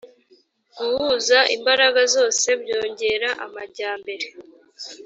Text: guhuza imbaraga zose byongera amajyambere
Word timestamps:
guhuza 0.77 1.37
imbaraga 1.55 2.01
zose 2.15 2.47
byongera 2.61 3.29
amajyambere 3.45 4.27